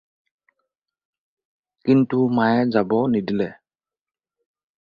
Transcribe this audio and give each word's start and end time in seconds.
কিন্তু 1.85 2.17
মায়ে 2.37 2.61
যাব 2.73 2.91
নিদিলে। 3.13 3.49